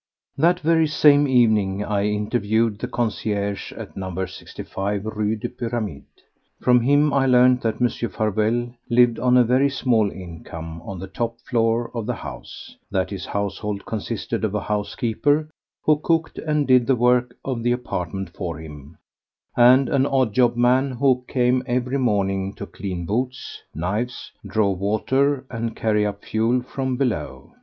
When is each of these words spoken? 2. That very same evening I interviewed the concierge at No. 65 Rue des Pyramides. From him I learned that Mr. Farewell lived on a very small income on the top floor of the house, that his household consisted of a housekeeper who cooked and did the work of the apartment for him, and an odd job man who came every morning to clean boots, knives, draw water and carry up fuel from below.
2. 0.37 0.41
That 0.41 0.59
very 0.61 0.87
same 0.87 1.27
evening 1.27 1.85
I 1.85 2.05
interviewed 2.05 2.79
the 2.79 2.87
concierge 2.87 3.71
at 3.73 3.95
No. 3.95 4.25
65 4.25 5.05
Rue 5.05 5.35
des 5.35 5.47
Pyramides. 5.49 6.07
From 6.59 6.79
him 6.81 7.13
I 7.13 7.27
learned 7.27 7.61
that 7.61 7.77
Mr. 7.77 8.09
Farewell 8.11 8.73
lived 8.89 9.19
on 9.19 9.37
a 9.37 9.43
very 9.43 9.69
small 9.69 10.09
income 10.09 10.81
on 10.81 10.97
the 10.97 11.05
top 11.05 11.39
floor 11.41 11.91
of 11.93 12.07
the 12.07 12.15
house, 12.15 12.75
that 12.89 13.11
his 13.11 13.27
household 13.27 13.85
consisted 13.85 14.43
of 14.43 14.55
a 14.55 14.61
housekeeper 14.61 15.47
who 15.83 15.97
cooked 15.99 16.39
and 16.39 16.65
did 16.67 16.87
the 16.87 16.95
work 16.95 17.37
of 17.45 17.61
the 17.61 17.71
apartment 17.71 18.31
for 18.31 18.57
him, 18.57 18.97
and 19.55 19.87
an 19.87 20.07
odd 20.07 20.33
job 20.33 20.55
man 20.57 20.89
who 20.93 21.23
came 21.27 21.61
every 21.67 21.99
morning 21.99 22.55
to 22.55 22.65
clean 22.65 23.05
boots, 23.05 23.61
knives, 23.75 24.31
draw 24.47 24.71
water 24.71 25.45
and 25.51 25.75
carry 25.75 26.07
up 26.07 26.25
fuel 26.25 26.63
from 26.63 26.97
below. 26.97 27.51